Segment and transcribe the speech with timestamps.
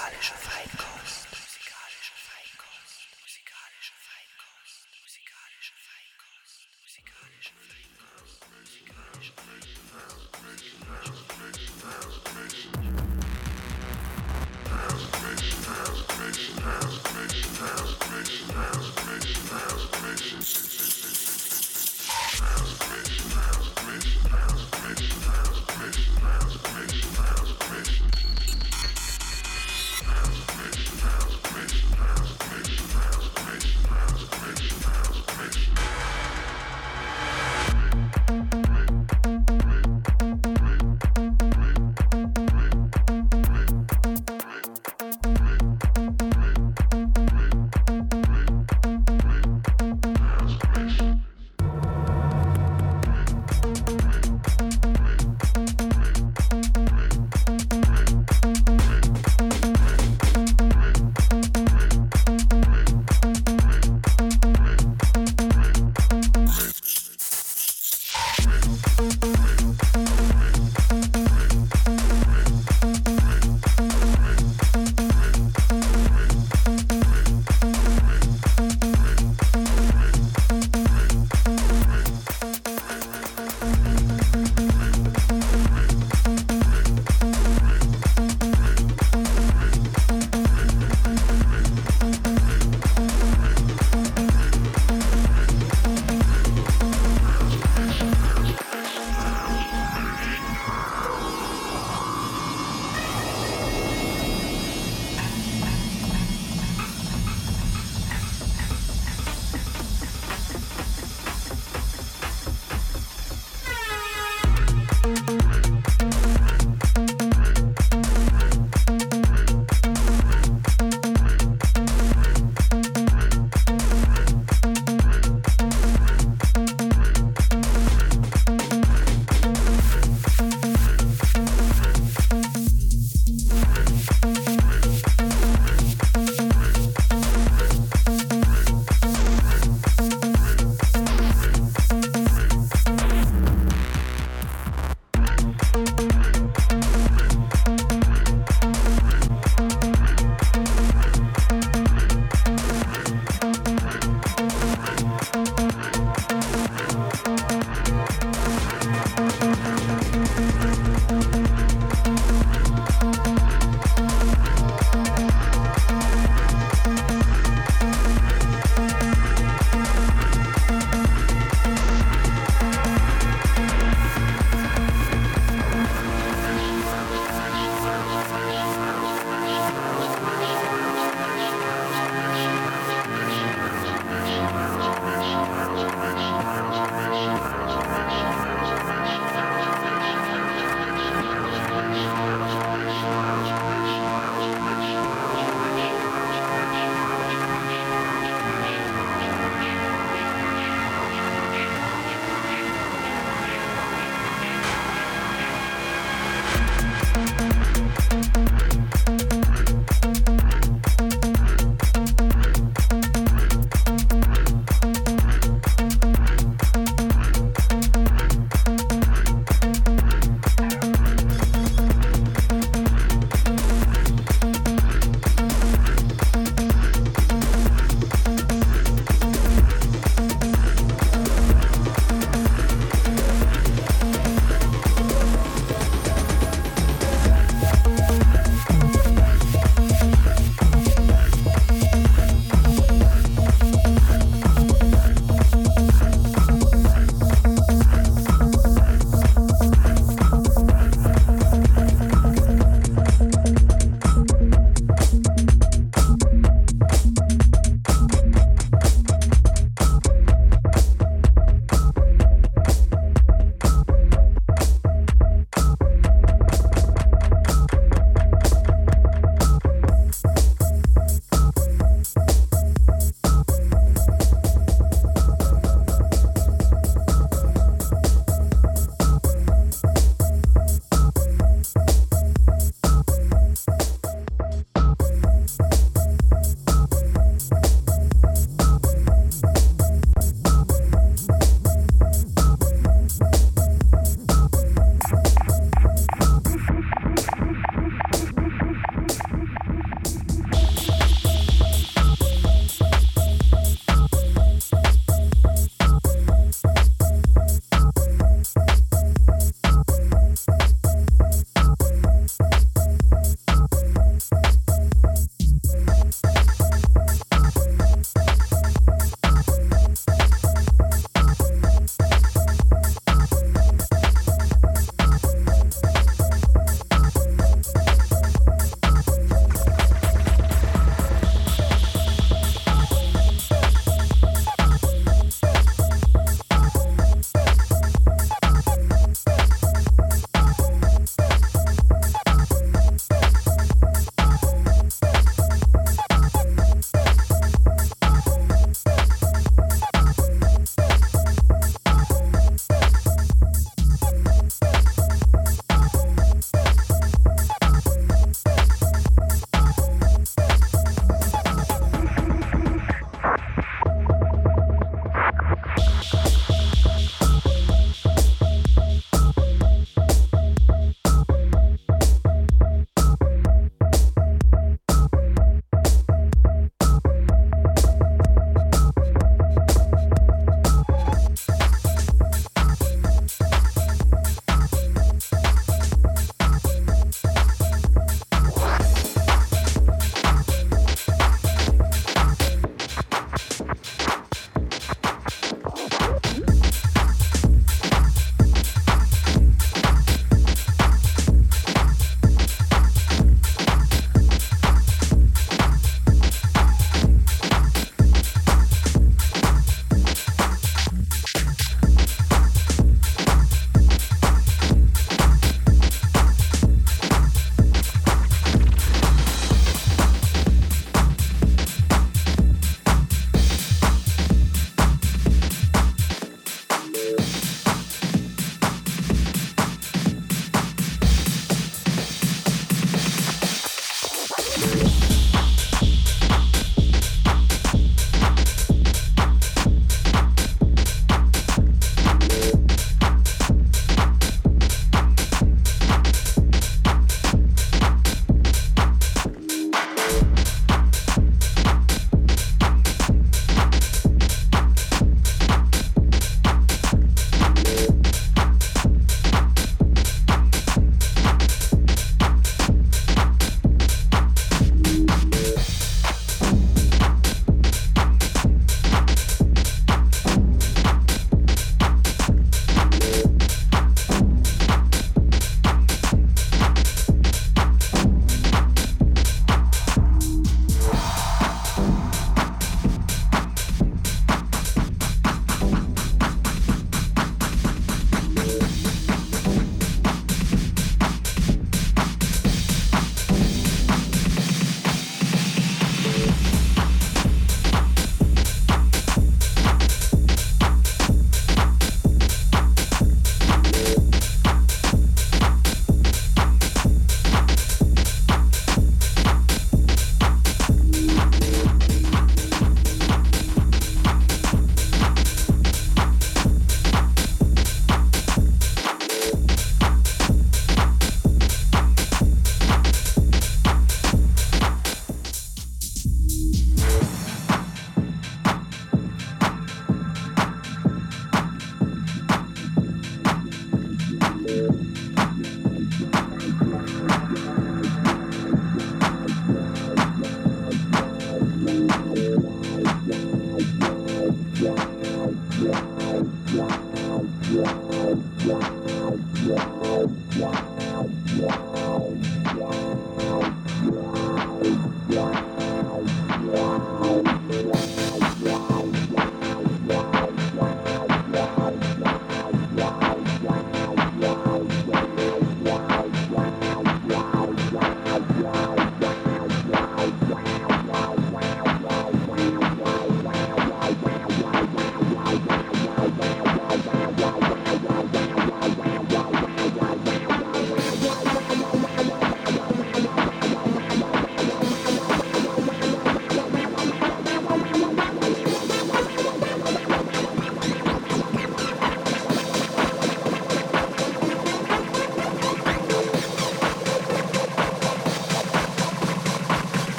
[0.00, 1.19] Musikalische Feinkost.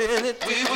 [0.00, 0.46] in it.
[0.46, 0.67] We